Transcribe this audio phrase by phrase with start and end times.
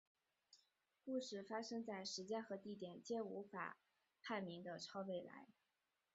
[1.03, 3.77] 故事发生在时间和地点皆无法
[4.23, 5.45] 判明的超未来。